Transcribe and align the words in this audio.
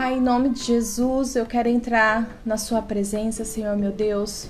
Pai, 0.00 0.14
em 0.14 0.20
nome 0.20 0.50
de 0.50 0.62
Jesus, 0.62 1.34
eu 1.34 1.44
quero 1.44 1.68
entrar 1.68 2.38
na 2.46 2.56
Sua 2.56 2.80
presença, 2.80 3.44
Senhor 3.44 3.76
meu 3.76 3.90
Deus, 3.90 4.46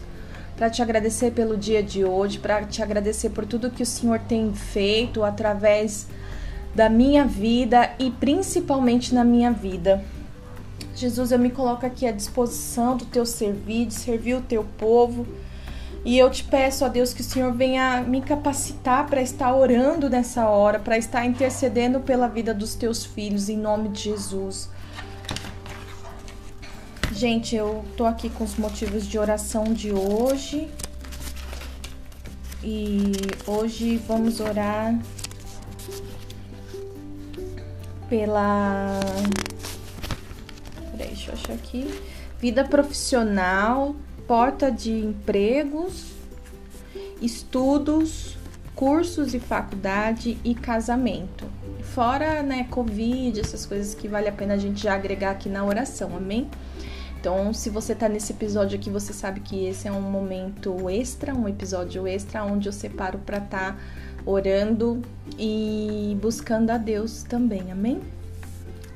para 0.54 0.68
te 0.68 0.82
agradecer 0.82 1.30
pelo 1.30 1.56
dia 1.56 1.82
de 1.82 2.04
hoje, 2.04 2.38
para 2.38 2.66
te 2.66 2.82
agradecer 2.82 3.30
por 3.30 3.46
tudo 3.46 3.70
que 3.70 3.82
o 3.82 3.86
Senhor 3.86 4.18
tem 4.18 4.52
feito 4.52 5.24
através 5.24 6.06
da 6.74 6.90
minha 6.90 7.24
vida 7.24 7.90
e 7.98 8.10
principalmente 8.10 9.14
na 9.14 9.24
minha 9.24 9.50
vida. 9.50 10.04
Jesus, 10.94 11.32
eu 11.32 11.38
me 11.38 11.48
coloco 11.48 11.86
aqui 11.86 12.06
à 12.06 12.12
disposição 12.12 12.98
do 12.98 13.06
teu 13.06 13.24
servir, 13.24 13.86
de 13.86 13.94
servir 13.94 14.34
o 14.34 14.42
teu 14.42 14.62
povo. 14.76 15.26
E 16.04 16.18
eu 16.18 16.28
te 16.30 16.44
peço, 16.44 16.84
ó 16.84 16.88
Deus, 16.90 17.14
que 17.14 17.22
o 17.22 17.24
Senhor 17.24 17.54
venha 17.54 18.02
me 18.02 18.20
capacitar 18.20 19.06
para 19.06 19.22
estar 19.22 19.54
orando 19.54 20.10
nessa 20.10 20.46
hora, 20.46 20.78
para 20.78 20.98
estar 20.98 21.24
intercedendo 21.24 22.00
pela 22.00 22.28
vida 22.28 22.52
dos 22.52 22.74
teus 22.74 23.02
filhos, 23.02 23.48
em 23.48 23.56
nome 23.56 23.88
de 23.88 24.02
Jesus. 24.02 24.68
Gente, 27.18 27.56
eu 27.56 27.84
tô 27.96 28.06
aqui 28.06 28.30
com 28.30 28.44
os 28.44 28.54
motivos 28.54 29.04
de 29.04 29.18
oração 29.18 29.64
de 29.74 29.90
hoje. 29.90 30.68
E 32.62 33.10
hoje 33.44 33.96
vamos 33.96 34.38
orar 34.38 34.96
pela. 38.08 39.00
Peraí, 40.92 41.08
deixa 41.08 41.32
eu 41.32 41.34
achar 41.34 41.54
aqui. 41.54 41.92
Vida 42.38 42.64
profissional, 42.64 43.96
porta 44.28 44.70
de 44.70 44.92
empregos, 44.92 46.12
estudos, 47.20 48.38
cursos 48.76 49.34
e 49.34 49.40
faculdade 49.40 50.38
e 50.44 50.54
casamento. 50.54 51.46
Fora, 51.82 52.44
né, 52.44 52.68
Covid, 52.70 53.40
essas 53.40 53.66
coisas 53.66 53.92
que 53.92 54.06
vale 54.06 54.28
a 54.28 54.32
pena 54.32 54.54
a 54.54 54.58
gente 54.58 54.80
já 54.80 54.94
agregar 54.94 55.32
aqui 55.32 55.48
na 55.48 55.64
oração, 55.64 56.16
amém? 56.16 56.48
Então, 57.30 57.52
se 57.52 57.68
você 57.68 57.94
tá 57.94 58.08
nesse 58.08 58.32
episódio 58.32 58.78
aqui, 58.78 58.88
você 58.88 59.12
sabe 59.12 59.40
que 59.40 59.66
esse 59.66 59.86
é 59.86 59.92
um 59.92 60.00
momento 60.00 60.88
extra, 60.88 61.34
um 61.34 61.46
episódio 61.46 62.06
extra, 62.06 62.42
onde 62.42 62.70
eu 62.70 62.72
separo 62.72 63.18
para 63.18 63.36
estar 63.36 63.74
tá 63.74 63.78
orando 64.24 65.02
e 65.38 66.16
buscando 66.22 66.70
a 66.70 66.78
Deus 66.78 67.22
também, 67.24 67.70
amém? 67.70 68.00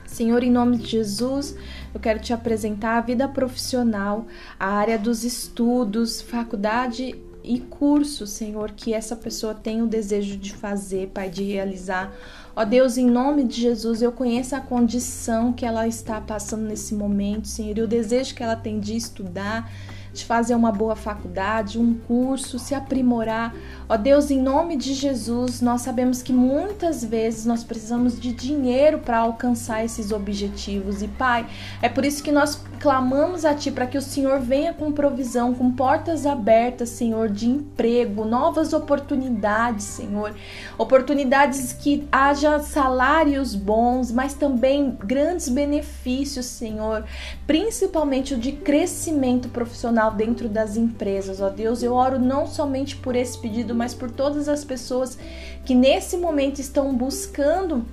Senhor, 0.06 0.42
em 0.42 0.50
nome 0.50 0.78
de 0.78 0.86
Jesus, 0.86 1.54
eu 1.92 2.00
quero 2.00 2.20
te 2.20 2.32
apresentar 2.32 2.96
a 2.96 3.00
vida 3.02 3.28
profissional, 3.28 4.24
a 4.58 4.66
área 4.66 4.98
dos 4.98 5.24
estudos, 5.24 6.22
faculdade 6.22 7.14
e 7.44 7.60
curso, 7.60 8.26
Senhor, 8.26 8.70
que 8.72 8.92
essa 8.92 9.16
pessoa 9.16 9.54
tem 9.54 9.82
o 9.82 9.86
desejo 9.86 10.36
de 10.36 10.52
fazer, 10.52 11.08
Pai, 11.08 11.28
de 11.28 11.42
realizar. 11.42 12.14
Ó 12.54 12.64
Deus, 12.64 12.98
em 12.98 13.06
nome 13.06 13.44
de 13.44 13.60
Jesus, 13.60 14.02
eu 14.02 14.12
conheço 14.12 14.54
a 14.54 14.60
condição 14.60 15.52
que 15.52 15.64
ela 15.64 15.88
está 15.88 16.20
passando 16.20 16.62
nesse 16.62 16.94
momento, 16.94 17.48
Senhor, 17.48 17.78
e 17.78 17.82
o 17.82 17.88
desejo 17.88 18.34
que 18.34 18.42
ela 18.42 18.56
tem 18.56 18.78
de 18.78 18.94
estudar, 18.94 19.72
de 20.12 20.24
fazer 20.24 20.54
uma 20.54 20.70
boa 20.70 20.94
faculdade, 20.94 21.78
um 21.78 21.94
curso, 21.94 22.58
se 22.58 22.74
aprimorar. 22.74 23.54
Ó 23.88 23.96
Deus, 23.96 24.30
em 24.30 24.40
nome 24.40 24.76
de 24.76 24.92
Jesus, 24.92 25.60
nós 25.60 25.80
sabemos 25.80 26.22
que 26.22 26.32
muitas 26.32 27.04
vezes 27.04 27.46
nós 27.46 27.64
precisamos 27.64 28.20
de 28.20 28.32
dinheiro 28.32 28.98
para 28.98 29.18
alcançar 29.18 29.84
esses 29.84 30.12
objetivos. 30.12 31.02
E 31.02 31.08
Pai, 31.08 31.46
é 31.80 31.88
por 31.88 32.04
isso 32.04 32.22
que 32.22 32.30
nós 32.30 32.60
clamamos 32.78 33.44
a 33.44 33.54
Ti 33.54 33.70
para 33.70 33.86
que 33.86 33.96
o 33.96 34.02
Senhor 34.02 34.40
venha 34.40 34.74
com 34.74 34.92
provisão, 34.92 35.54
com 35.54 35.70
portas 35.70 36.26
abertas, 36.26 36.90
Senhor, 36.90 37.28
de 37.30 37.48
emprego, 37.48 38.24
novas 38.24 38.72
oportunidades, 38.72 39.84
Senhor. 39.84 40.34
Oportunidades 40.76 41.72
que 41.72 42.06
haja 42.10 42.58
salários 42.58 43.54
bons, 43.54 44.10
mas 44.10 44.34
também 44.34 44.98
grandes 45.04 45.48
benefícios, 45.48 46.46
Senhor. 46.46 47.04
Principalmente 47.46 48.34
o 48.34 48.38
de 48.38 48.52
crescimento 48.52 49.48
profissional 49.48 50.01
profissional 50.02 50.10
dentro 50.10 50.48
das 50.48 50.76
empresas. 50.76 51.40
Ó 51.40 51.48
Deus, 51.48 51.82
eu 51.82 51.94
oro 51.94 52.18
não 52.18 52.46
somente 52.46 52.96
por 52.96 53.14
esse 53.14 53.38
pedido, 53.38 53.74
mas 53.74 53.94
por 53.94 54.10
todas 54.10 54.48
as 54.48 54.64
pessoas 54.64 55.18
que 55.64 55.74
nesse 55.74 56.16
momento 56.16 56.58
estão 56.58 56.94
buscando 56.94 57.84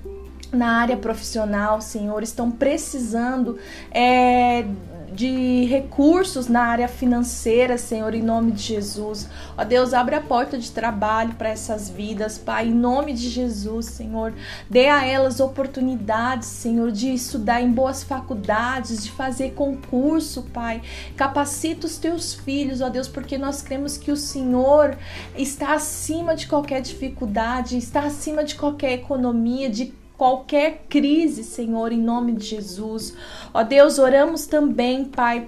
na 0.51 0.77
área 0.77 0.97
profissional, 0.97 1.79
Senhor, 1.79 2.23
estão 2.23 2.49
precisando 2.49 3.57
é, 3.91 4.65
de 5.13 5.65
recursos 5.65 6.47
na 6.47 6.63
área 6.63 6.87
financeira, 6.87 7.77
Senhor, 7.77 8.13
em 8.13 8.21
nome 8.21 8.51
de 8.51 8.61
Jesus. 8.61 9.27
Ó 9.57 9.63
Deus, 9.63 9.93
abre 9.93 10.15
a 10.15 10.21
porta 10.21 10.57
de 10.57 10.71
trabalho 10.71 11.33
para 11.35 11.49
essas 11.49 11.89
vidas, 11.89 12.37
Pai, 12.37 12.67
em 12.67 12.73
nome 12.73 13.13
de 13.13 13.29
Jesus, 13.29 13.87
Senhor. 13.87 14.33
Dê 14.69 14.87
a 14.87 15.05
elas 15.05 15.39
oportunidades, 15.39 16.47
Senhor, 16.47 16.91
de 16.91 17.13
estudar 17.13 17.61
em 17.61 17.71
boas 17.71 18.03
faculdades, 18.03 19.03
de 19.03 19.11
fazer 19.11 19.51
concurso, 19.51 20.43
Pai. 20.53 20.81
Capacita 21.15 21.87
os 21.87 21.97
teus 21.97 22.33
filhos, 22.33 22.81
ó 22.81 22.89
Deus, 22.89 23.07
porque 23.07 23.37
nós 23.37 23.61
cremos 23.61 23.97
que 23.97 24.11
o 24.11 24.17
Senhor 24.17 24.97
está 25.37 25.73
acima 25.73 26.35
de 26.35 26.47
qualquer 26.47 26.81
dificuldade, 26.81 27.77
está 27.77 28.01
acima 28.01 28.43
de 28.43 28.55
qualquer 28.55 28.93
economia, 28.93 29.69
de 29.69 29.98
qualquer 30.19 30.83
crise, 30.89 31.45
Senhor, 31.45 31.93
em 31.93 32.01
nome 32.01 32.33
de 32.33 32.45
Jesus. 32.45 33.15
Ó 33.53 33.63
Deus, 33.63 33.97
oramos 33.97 34.45
também, 34.45 35.05
Pai, 35.05 35.47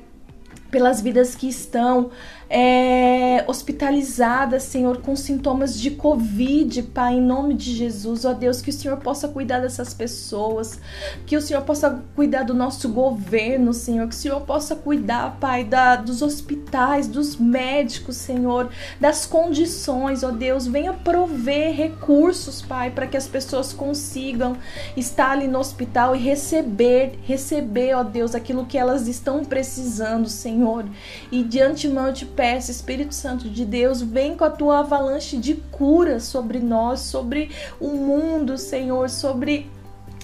pelas 0.72 1.02
vidas 1.02 1.36
que 1.36 1.50
estão 1.50 2.10
é, 2.54 3.46
hospitalizadas, 3.48 4.64
Senhor, 4.64 4.98
com 5.02 5.16
sintomas 5.16 5.80
de 5.80 5.92
Covid, 5.92 6.84
Pai, 6.84 7.14
em 7.14 7.22
nome 7.22 7.54
de 7.54 7.74
Jesus. 7.74 8.26
Ó 8.26 8.34
Deus, 8.34 8.62
que 8.62 8.70
o 8.70 8.74
Senhor 8.74 8.98
possa 8.98 9.30
cuidar 9.30 9.60
dessas 9.60 9.94
pessoas, 9.94 10.78
que 11.26 11.38
o 11.38 11.42
Senhor 11.42 11.62
possa 11.62 12.04
cuidar 12.14 12.44
do 12.44 12.54
nosso 12.54 12.90
governo, 12.90 13.74
Senhor, 13.74 14.06
que 14.08 14.16
o 14.16 14.18
Senhor 14.18 14.42
possa 14.42 14.76
cuidar, 14.76 15.38
Pai, 15.40 15.64
da, 15.64 15.96
dos 15.96 16.22
hospitais, 16.22 17.08
dos 17.08 17.38
médicos, 17.38 18.18
Senhor, 18.18 18.70
das 19.00 19.26
condições, 19.26 20.22
ó 20.22 20.32
Deus. 20.32 20.68
Venha 20.68 20.92
prover 20.92 21.74
recursos, 21.74 22.62
Pai, 22.62 22.92
para 22.92 23.08
que 23.08 23.16
as 23.16 23.28
pessoas 23.28 23.72
consigam 23.72 24.58
estar 24.98 25.32
ali 25.32 25.48
no 25.48 25.60
hospital 25.60 26.16
e 26.16 26.20
receber, 26.20 27.18
receber, 27.24 27.96
ó 27.96 28.04
Deus, 28.04 28.36
aquilo 28.36 28.66
que 28.66 28.78
elas 28.78 29.08
estão 29.08 29.46
precisando, 29.46 30.28
Senhor. 30.28 30.61
E 31.32 31.44
de 31.44 31.62
antemão 31.62 32.08
eu 32.08 32.14
te 32.14 32.26
peço, 32.26 32.72
Espírito 32.72 33.14
Santo 33.14 33.50
de 33.50 33.66
Deus, 33.66 34.02
vem 34.02 34.36
com 34.36 34.44
a 34.44 34.50
tua 34.50 34.80
avalanche 34.80 35.38
de 35.38 35.56
cura 35.72 36.20
sobre 36.20 36.60
nós, 36.60 37.02
sobre 37.02 37.50
o 37.80 37.90
mundo, 37.90 38.58
Senhor, 38.58 39.10
sobre 39.10 39.70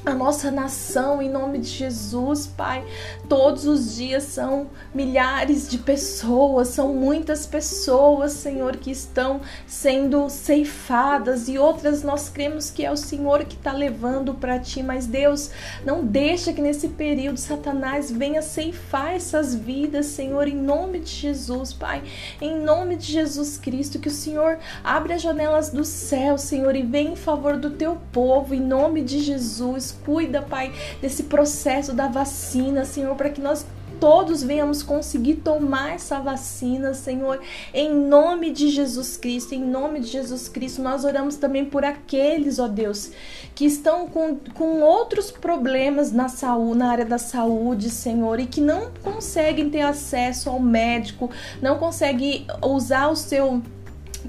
a 0.07 0.15
nossa 0.15 0.49
nação 0.49 1.21
em 1.21 1.29
nome 1.29 1.59
de 1.59 1.67
Jesus, 1.67 2.47
Pai. 2.47 2.81
Todos 3.27 3.65
os 3.65 3.95
dias 3.95 4.23
são 4.23 4.67
milhares 4.95 5.67
de 5.69 5.77
pessoas, 5.77 6.69
são 6.69 6.93
muitas 6.93 7.45
pessoas, 7.45 8.31
Senhor, 8.31 8.77
que 8.77 8.89
estão 8.89 9.41
sendo 9.65 10.29
ceifadas 10.29 11.49
e 11.49 11.57
outras 11.57 12.03
nós 12.03 12.29
cremos 12.29 12.69
que 12.69 12.85
é 12.85 12.91
o 12.91 12.95
Senhor 12.95 13.43
que 13.43 13.55
está 13.55 13.73
levando 13.73 14.33
para 14.33 14.57
ti. 14.57 14.81
Mas 14.81 15.05
Deus, 15.05 15.51
não 15.85 16.05
deixa 16.05 16.53
que 16.53 16.61
nesse 16.61 16.87
período 16.87 17.37
Satanás 17.37 18.09
venha 18.09 18.41
ceifar 18.41 19.13
essas 19.13 19.53
vidas, 19.53 20.05
Senhor, 20.05 20.47
em 20.47 20.55
nome 20.55 20.99
de 20.99 21.11
Jesus, 21.11 21.73
Pai. 21.73 22.01
Em 22.39 22.57
nome 22.61 22.95
de 22.95 23.11
Jesus 23.11 23.57
Cristo, 23.57 23.99
que 23.99 24.07
o 24.07 24.11
Senhor 24.11 24.57
abra 24.81 25.15
as 25.15 25.21
janelas 25.21 25.69
do 25.69 25.83
céu, 25.83 26.37
Senhor, 26.37 26.77
e 26.77 26.81
venha 26.81 27.11
em 27.11 27.15
favor 27.17 27.57
do 27.57 27.71
teu 27.71 27.97
povo, 28.13 28.53
em 28.53 28.61
nome 28.61 29.01
de 29.01 29.19
Jesus 29.19 29.96
cuida, 30.05 30.41
Pai, 30.41 30.71
desse 31.01 31.23
processo 31.23 31.93
da 31.93 32.07
vacina, 32.07 32.85
Senhor, 32.85 33.15
para 33.15 33.29
que 33.29 33.41
nós 33.41 33.65
todos 33.99 34.43
venhamos 34.43 34.83
conseguir 34.83 35.35
tomar 35.37 35.95
essa 35.95 36.19
vacina, 36.19 36.93
Senhor, 36.93 37.39
em 37.73 37.93
nome 37.93 38.51
de 38.51 38.69
Jesus 38.69 39.17
Cristo, 39.17 39.53
em 39.53 39.61
nome 39.61 39.99
de 39.99 40.07
Jesus 40.07 40.47
Cristo. 40.47 40.81
Nós 40.81 41.03
oramos 41.03 41.35
também 41.35 41.65
por 41.65 41.83
aqueles, 41.83 42.59
ó 42.59 42.67
Deus, 42.67 43.11
que 43.55 43.65
estão 43.65 44.07
com, 44.07 44.37
com 44.53 44.81
outros 44.81 45.31
problemas 45.31 46.11
na 46.11 46.29
saúde, 46.29 46.77
na 46.77 46.89
área 46.91 47.05
da 47.05 47.17
saúde, 47.17 47.89
Senhor, 47.89 48.39
e 48.39 48.45
que 48.45 48.61
não 48.61 48.91
conseguem 49.03 49.69
ter 49.69 49.81
acesso 49.81 50.49
ao 50.49 50.59
médico, 50.59 51.29
não 51.61 51.77
conseguem 51.77 52.45
usar 52.61 53.07
o 53.07 53.15
seu 53.15 53.61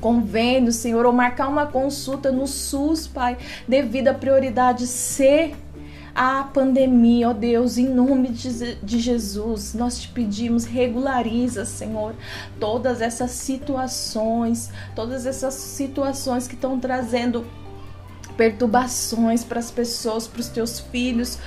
convênio, 0.00 0.72
Senhor, 0.72 1.04
ou 1.04 1.12
marcar 1.12 1.48
uma 1.48 1.66
consulta 1.66 2.30
no 2.30 2.46
SUS, 2.46 3.06
Pai, 3.06 3.36
devido 3.66 4.08
à 4.08 4.14
prioridade 4.14 4.86
ser 4.86 5.54
a 6.14 6.44
pandemia, 6.44 7.30
ó 7.30 7.32
Deus, 7.32 7.78
em 7.78 7.88
nome 7.88 8.28
de, 8.28 8.98
Jesus, 8.98 9.74
nós 9.74 9.98
te 9.98 10.08
pedimos, 10.08 10.64
regulariza, 10.64 11.64
Senhor, 11.64 12.14
todas 12.58 13.00
essas 13.00 13.30
situações, 13.30 14.70
todas 14.94 15.26
essas 15.26 15.54
situações 15.54 16.48
que 16.48 16.54
estão 16.54 16.78
trazendo 16.78 17.46
perturbações 18.36 19.42
para 19.42 19.58
as 19.58 19.70
pessoas, 19.70 20.28
para 20.28 20.40
os 20.40 20.48
teus 20.48 20.78
filhos, 20.78 21.38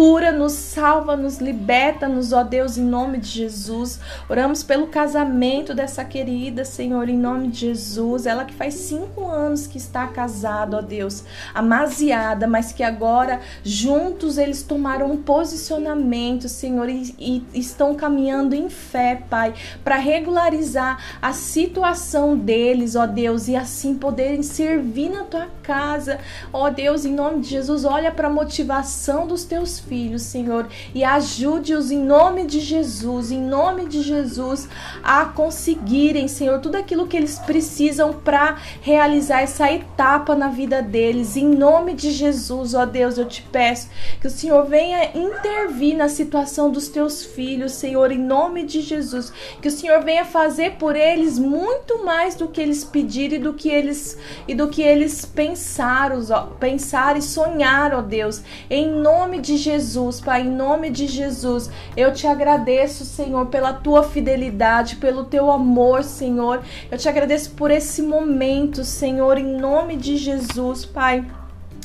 Cura-nos, 0.00 0.52
salva-nos, 0.52 1.40
liberta-nos, 1.40 2.32
ó 2.32 2.42
Deus, 2.42 2.78
em 2.78 2.82
nome 2.82 3.18
de 3.18 3.28
Jesus. 3.28 4.00
Oramos 4.30 4.62
pelo 4.62 4.86
casamento 4.86 5.74
dessa 5.74 6.02
querida, 6.02 6.64
Senhor, 6.64 7.06
em 7.06 7.18
nome 7.18 7.48
de 7.48 7.66
Jesus. 7.66 8.24
Ela 8.24 8.46
que 8.46 8.54
faz 8.54 8.72
cinco 8.72 9.26
anos 9.26 9.66
que 9.66 9.76
está 9.76 10.06
casada, 10.06 10.78
ó 10.78 10.80
Deus, 10.80 11.22
amaziada, 11.52 12.46
mas 12.46 12.72
que 12.72 12.82
agora 12.82 13.40
juntos 13.62 14.38
eles 14.38 14.62
tomaram 14.62 15.12
um 15.12 15.18
posicionamento, 15.18 16.48
Senhor, 16.48 16.88
e, 16.88 17.14
e 17.18 17.44
estão 17.52 17.94
caminhando 17.94 18.54
em 18.54 18.70
fé, 18.70 19.22
Pai, 19.28 19.52
para 19.84 19.96
regularizar 19.96 20.98
a 21.20 21.34
situação 21.34 22.38
deles, 22.38 22.96
ó 22.96 23.04
Deus, 23.04 23.48
e 23.48 23.54
assim 23.54 23.96
poderem 23.96 24.42
servir 24.42 25.10
na 25.10 25.24
tua 25.24 25.48
casa, 25.62 26.18
ó 26.54 26.70
Deus, 26.70 27.04
em 27.04 27.12
nome 27.12 27.40
de 27.40 27.50
Jesus. 27.50 27.84
Olha 27.84 28.10
para 28.10 28.28
a 28.28 28.32
motivação 28.32 29.26
dos 29.26 29.44
teus 29.44 29.78
filhos, 29.78 29.89
Senhor, 30.18 30.68
e 30.94 31.02
ajude-os 31.02 31.90
em 31.90 31.98
nome 31.98 32.44
de 32.44 32.60
Jesus, 32.60 33.32
em 33.32 33.40
nome 33.40 33.86
de 33.86 34.02
Jesus, 34.02 34.68
a 35.02 35.24
conseguirem, 35.24 36.28
Senhor, 36.28 36.60
tudo 36.60 36.76
aquilo 36.76 37.08
que 37.08 37.16
eles 37.16 37.38
precisam 37.40 38.12
para 38.12 38.56
realizar 38.80 39.40
essa 39.40 39.70
etapa 39.72 40.36
na 40.36 40.48
vida 40.48 40.80
deles. 40.80 41.36
Em 41.36 41.48
nome 41.48 41.94
de 41.94 42.12
Jesus, 42.12 42.72
ó 42.74 42.86
Deus, 42.86 43.18
eu 43.18 43.26
te 43.26 43.42
peço 43.42 43.88
que 44.20 44.28
o 44.28 44.30
Senhor 44.30 44.64
venha 44.66 45.10
intervir 45.16 45.96
na 45.96 46.08
situação 46.08 46.70
dos 46.70 46.88
teus 46.88 47.24
filhos, 47.24 47.72
Senhor, 47.72 48.12
em 48.12 48.18
nome 48.18 48.64
de 48.64 48.80
Jesus. 48.82 49.32
Que 49.60 49.68
o 49.68 49.72
Senhor 49.72 50.04
venha 50.04 50.24
fazer 50.24 50.76
por 50.76 50.94
eles 50.94 51.36
muito 51.38 52.04
mais 52.04 52.36
do 52.36 52.46
que 52.46 52.60
eles 52.60 52.84
pedirem 52.84 53.40
e 53.40 53.42
do 53.42 53.54
que 53.54 53.68
eles 53.68 54.16
e 54.46 54.54
do 54.54 54.68
que 54.68 54.82
eles 54.82 55.24
pensaram, 55.24 56.20
pensar 56.60 57.16
e 57.16 57.22
sonhar, 57.22 57.92
ó 57.92 58.00
Deus. 58.00 58.42
Em 58.68 58.88
nome 58.88 59.40
de 59.40 59.56
Jesus 59.56 59.69
Jesus, 59.70 60.20
Pai, 60.20 60.42
em 60.42 60.50
nome 60.50 60.90
de 60.90 61.06
Jesus, 61.06 61.70
eu 61.96 62.12
te 62.12 62.26
agradeço, 62.26 63.04
Senhor, 63.04 63.46
pela 63.46 63.72
tua 63.72 64.02
fidelidade, 64.02 64.96
pelo 64.96 65.24
teu 65.24 65.50
amor, 65.50 66.02
Senhor. 66.02 66.62
Eu 66.90 66.98
te 66.98 67.08
agradeço 67.08 67.52
por 67.52 67.70
esse 67.70 68.02
momento, 68.02 68.84
Senhor, 68.84 69.38
em 69.38 69.60
nome 69.60 69.96
de 69.96 70.16
Jesus, 70.16 70.84
Pai 70.84 71.24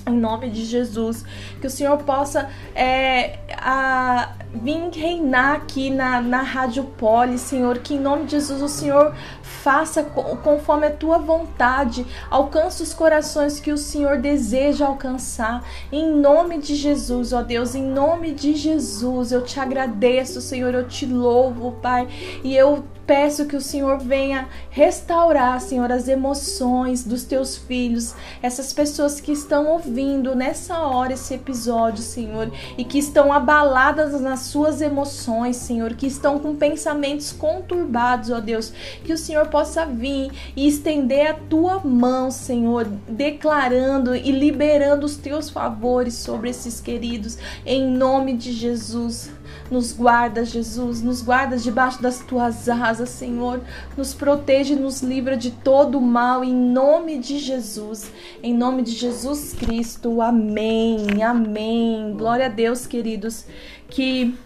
em 0.07 0.13
nome 0.13 0.51
de 0.51 0.63
Jesus, 0.63 1.25
que 1.59 1.65
o 1.65 1.69
Senhor 1.69 1.97
possa 1.97 2.47
é, 2.75 3.39
a, 3.57 4.35
vir 4.55 4.89
reinar 4.91 5.55
aqui 5.55 5.89
na, 5.89 6.21
na 6.21 6.41
Rádio 6.41 6.83
Poli, 6.83 7.37
Senhor, 7.37 7.79
que 7.79 7.95
em 7.95 7.99
nome 7.99 8.25
de 8.25 8.31
Jesus 8.31 8.61
o 8.61 8.67
Senhor 8.67 9.13
faça 9.41 10.03
conforme 10.03 10.87
a 10.87 10.91
tua 10.91 11.17
vontade, 11.17 12.05
alcance 12.29 12.83
os 12.83 12.93
corações 12.93 13.59
que 13.59 13.71
o 13.71 13.77
Senhor 13.77 14.17
deseja 14.17 14.85
alcançar, 14.85 15.63
em 15.91 16.09
nome 16.09 16.59
de 16.59 16.75
Jesus, 16.75 17.33
ó 17.33 17.41
Deus, 17.41 17.75
em 17.75 17.83
nome 17.83 18.31
de 18.31 18.55
Jesus, 18.55 19.31
eu 19.31 19.43
te 19.43 19.59
agradeço, 19.59 20.39
Senhor, 20.41 20.73
eu 20.73 20.87
te 20.87 21.05
louvo, 21.05 21.73
Pai, 21.81 22.07
e 22.43 22.55
eu 22.55 22.83
Peço 23.05 23.45
que 23.45 23.55
o 23.55 23.61
Senhor 23.61 23.99
venha 23.99 24.49
restaurar, 24.71 25.61
Senhor, 25.61 25.91
as 25.91 26.07
emoções 26.07 27.03
dos 27.03 27.23
teus 27.23 27.55
filhos, 27.55 28.15
essas 28.41 28.73
pessoas 28.73 29.21
que 29.21 29.31
estão 29.31 29.67
ouvindo 29.67 30.35
nessa 30.35 30.79
hora 30.79 31.13
esse 31.13 31.35
episódio, 31.35 32.01
Senhor, 32.01 32.51
e 32.75 32.83
que 32.83 32.97
estão 32.97 33.31
abaladas 33.31 34.19
nas 34.19 34.44
suas 34.45 34.81
emoções, 34.81 35.57
Senhor, 35.57 35.93
que 35.93 36.07
estão 36.07 36.39
com 36.39 36.55
pensamentos 36.55 37.31
conturbados, 37.31 38.29
ó 38.29 38.39
Deus, 38.39 38.71
que 39.03 39.13
o 39.13 39.17
Senhor 39.17 39.47
possa 39.47 39.85
vir 39.85 40.31
e 40.55 40.67
estender 40.67 41.27
a 41.27 41.33
tua 41.33 41.79
mão, 41.79 42.31
Senhor, 42.31 42.87
declarando 43.07 44.15
e 44.15 44.31
liberando 44.31 45.05
os 45.05 45.17
teus 45.17 45.49
favores 45.49 46.13
sobre 46.15 46.49
esses 46.49 46.79
queridos, 46.79 47.37
em 47.65 47.85
nome 47.87 48.35
de 48.35 48.51
Jesus. 48.51 49.29
Nos 49.69 49.91
guarda, 49.91 50.45
Jesus, 50.45 51.01
nos 51.01 51.23
guarda 51.23 51.57
debaixo 51.57 51.99
das 51.99 52.19
tuas 52.19 52.69
asas, 52.69 53.09
Senhor. 53.09 53.61
Nos 53.97 54.13
protege, 54.13 54.75
nos 54.75 55.01
livra 55.01 55.35
de 55.35 55.49
todo 55.49 55.99
mal, 55.99 56.43
em 56.43 56.53
nome 56.53 57.17
de 57.17 57.39
Jesus. 57.39 58.11
Em 58.43 58.53
nome 58.53 58.83
de 58.83 58.91
Jesus 58.91 59.53
Cristo. 59.53 60.21
Amém. 60.21 61.23
Amém. 61.23 62.13
Glória 62.15 62.45
a 62.45 62.49
Deus, 62.49 62.85
queridos. 62.85 63.45
Que 63.89 64.37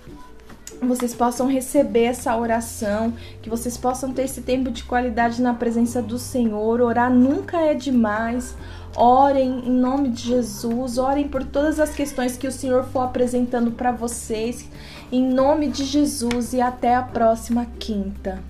vocês 0.81 1.13
possam 1.13 1.47
receber 1.47 2.05
essa 2.05 2.35
oração, 2.37 3.13
que 3.41 3.49
vocês 3.49 3.77
possam 3.77 4.13
ter 4.13 4.23
esse 4.23 4.41
tempo 4.41 4.71
de 4.71 4.83
qualidade 4.83 5.41
na 5.41 5.53
presença 5.53 6.01
do 6.01 6.17
Senhor. 6.17 6.81
Orar 6.81 7.11
nunca 7.11 7.57
é 7.59 7.73
demais. 7.73 8.55
Orem 8.95 9.67
em 9.67 9.71
nome 9.71 10.09
de 10.09 10.23
Jesus, 10.23 10.97
orem 10.97 11.27
por 11.27 11.43
todas 11.43 11.79
as 11.79 11.93
questões 11.93 12.37
que 12.37 12.47
o 12.47 12.51
Senhor 12.51 12.83
for 12.85 13.01
apresentando 13.01 13.71
para 13.71 13.91
vocês, 13.91 14.67
em 15.11 15.23
nome 15.23 15.67
de 15.67 15.85
Jesus 15.85 16.53
e 16.53 16.61
até 16.61 16.95
a 16.95 17.03
próxima 17.03 17.67
quinta. 17.77 18.41